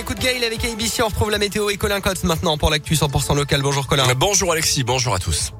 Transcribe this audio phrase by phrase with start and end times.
[0.00, 3.36] écoute Gaël avec ABC, on retrouve la météo et Colin Cotte maintenant pour l'actu 100%
[3.36, 3.60] local.
[3.62, 4.04] Bonjour Colin.
[4.16, 5.52] Bonjour Alexis, bonjour à tous.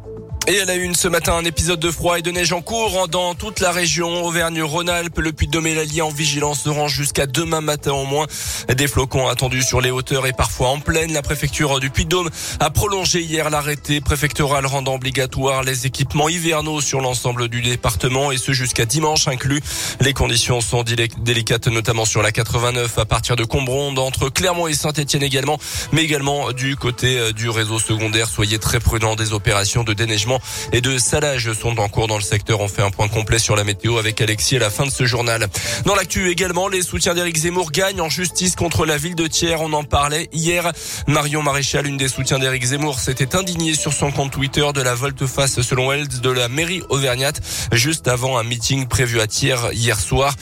[0.51, 2.61] Et elle a eu une ce matin un épisode de froid et de neige en
[2.61, 4.25] cours dans toute la région.
[4.25, 8.27] Auvergne-Rhône-Alpes, le Puy-de-Dôme et l'Allier en vigilance seront jusqu'à demain matin au moins.
[8.69, 11.13] Des flocons attendus sur les hauteurs et parfois en pleine.
[11.13, 17.01] La préfecture du Puy-de-Dôme a prolongé hier l'arrêté préfectoral rendant obligatoire les équipements hivernaux sur
[17.01, 19.61] l'ensemble du département et ce jusqu'à dimanche inclus.
[20.01, 24.75] Les conditions sont délicates notamment sur la 89 à partir de Combronde entre Clermont et
[24.75, 25.61] Saint-Etienne également,
[25.93, 28.29] mais également du côté euh, du réseau secondaire.
[28.29, 30.40] Soyez très prudents des opérations de déneigement
[30.73, 32.61] et de salage sont en cours dans le secteur.
[32.61, 35.05] On fait un point complet sur la météo avec Alexis à la fin de ce
[35.05, 35.49] journal.
[35.85, 39.57] Dans l'actu également, les soutiens d'Éric Zemmour gagnent en justice contre la ville de Thiers.
[39.59, 40.73] On en parlait hier.
[41.07, 44.95] Marion Maréchal, une des soutiens d'Éric Zemmour, s'était indignée sur son compte Twitter de la
[44.95, 47.41] volte-face, selon elle, de la mairie auvergnate,
[47.73, 50.35] juste avant un meeting prévu à Thiers hier soir.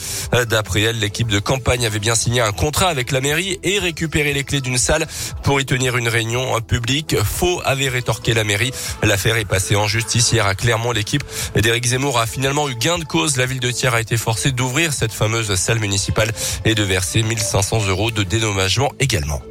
[0.48, 4.32] D'après elle, l'équipe de campagne avait bien signé un contrat avec la mairie et récupéré
[4.32, 5.06] les clés d'une salle
[5.42, 7.16] pour y tenir une réunion publique.
[7.22, 8.72] Faux avait rétorqué la mairie.
[9.02, 10.92] L'affaire est passée en justice hier à Clermont.
[10.92, 11.24] L'équipe
[11.56, 13.36] d'Éric Zemmour a finalement eu gain de cause.
[13.36, 16.32] La ville de Thiers a été forcée d'ouvrir cette fameuse salle municipale
[16.64, 19.42] et de verser 1500 euros de dédommagement également.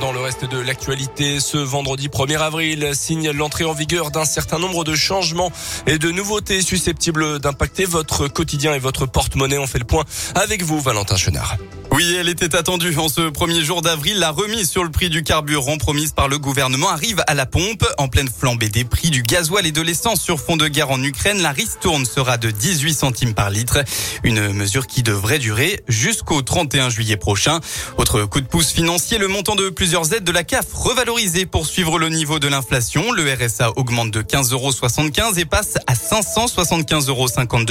[0.00, 4.58] Dans le reste de l'actualité, ce vendredi 1er avril signe l'entrée en vigueur d'un certain
[4.58, 5.52] nombre de changements
[5.86, 9.58] et de nouveautés susceptibles d'impacter votre quotidien et votre porte-monnaie.
[9.58, 11.56] On fait le point avec vous, Valentin Chenard.
[11.92, 14.20] Oui, elle était attendue en ce premier jour d'avril.
[14.20, 17.84] La remise sur le prix du carburant promise par le gouvernement arrive à la pompe.
[17.98, 21.02] En pleine flambée des prix du gasoil et de l'essence sur fond de guerre en
[21.02, 23.82] Ukraine, la ristourne sera de 18 centimes par litre.
[24.22, 27.58] Une mesure qui devrait durer jusqu'au 31 juillet prochain.
[27.98, 31.66] Autre coup de pouce financier, le montant de plusieurs aides de la CAF revalorisé pour
[31.66, 33.10] suivre le niveau de l'inflation.
[33.10, 37.26] Le RSA augmente de 15,75 euros et passe à 575,52 euros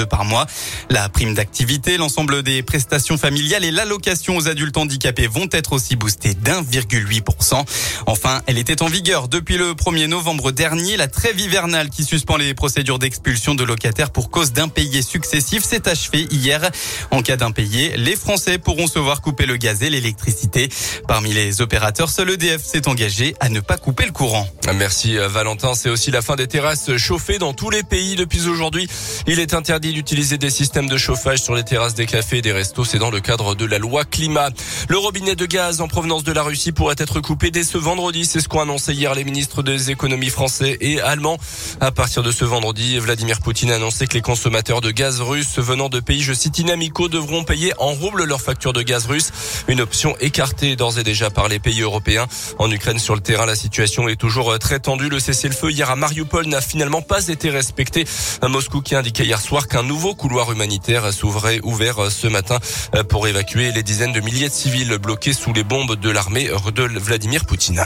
[0.10, 0.46] par mois.
[0.90, 5.96] La prime d'activité, l'ensemble des prestations familiales et l'allocation aux adultes handicapés vont être aussi
[5.96, 7.64] boostées d'1,8%.
[8.06, 10.98] Enfin, elle était en vigueur depuis le 1er novembre dernier.
[10.98, 15.88] La trêve hivernale qui suspend les procédures d'expulsion de locataires pour cause d'impayés successifs s'est
[15.88, 16.70] achevée hier.
[17.12, 20.70] En cas d'impayés, les Français pourront se voir couper le gaz et l'électricité.
[21.08, 24.48] Parmi les opérateurs, seul EDF s'est engagé à ne pas couper le courant.
[24.76, 25.74] Merci euh, Valentin.
[25.76, 28.88] C'est aussi la fin des terrasses chauffées dans tous les pays depuis aujourd'hui.
[29.28, 32.52] Il est interdit d'utiliser des systèmes de chauffage sur les terrasses des cafés et des
[32.52, 32.86] restos.
[32.86, 34.50] C'est dans le cadre de la loi climat.
[34.88, 38.26] Le robinet de gaz en provenance de la Russie pourrait être coupé dès ce vendredi.
[38.26, 41.38] C'est ce qu'ont annoncé hier les ministres des économies français et allemands.
[41.80, 45.60] À partir de ce vendredi, Vladimir Poutine a annoncé que les consommateurs de gaz russe
[45.60, 49.32] venant de pays, je cite, inamicaux devront payer en rouble leur facture de gaz russe.
[49.68, 52.28] Une option écartée d'ores et déjà par les pays européens.
[52.58, 55.10] En Ukraine, sur le terrain, la situation est toujours très tendue.
[55.10, 58.06] Le cessez-le-feu hier à Mariupol n'a finalement pas été respecté.
[58.44, 62.60] Moscou qui indiquait hier soir qu'un nouveau couloir humanitaire s'ouvrait ouvert ce matin
[63.10, 67.00] pour évacuer les dizaines de milliers de civils bloqués sous les bombes de l'armée de
[67.00, 67.84] Vladimir Poutine.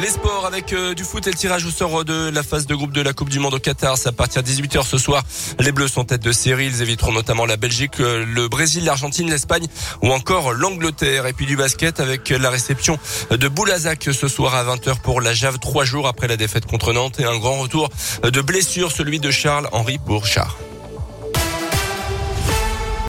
[0.00, 2.74] Les sports avec euh, du foot et le tirage au sort de la phase de
[2.74, 3.94] groupe de la Coupe du Monde au Qatar.
[4.04, 5.22] À partir de 18h ce soir.
[5.60, 6.66] Les Bleus sont tête de série.
[6.66, 9.68] Ils éviteront notamment la Belgique, euh, le Brésil, l'Argentine, l'Espagne
[10.02, 11.26] ou encore l'Angleterre.
[11.26, 12.98] Et puis du basket avec la réception
[13.30, 15.60] de Boulazac ce soir à 20h pour la Jave.
[15.60, 17.88] Trois jours après la défaite contre Nantes et un grand retour
[18.24, 20.56] de blessure, celui de Charles-Henri Bourchard.